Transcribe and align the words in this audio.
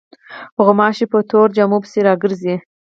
غوماشې 0.63 1.05
په 1.11 1.17
تورو 1.29 1.53
جامو 1.57 1.77
پسې 1.83 1.99
راځي. 2.07 2.55